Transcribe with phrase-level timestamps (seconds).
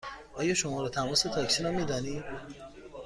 [0.39, 2.23] آیا شماره تماس تاکسی را می دانید؟